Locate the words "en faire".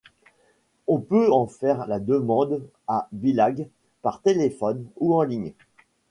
1.31-1.85